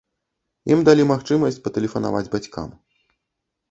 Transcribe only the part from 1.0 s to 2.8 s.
магчымасць патэлефанаваць бацькам.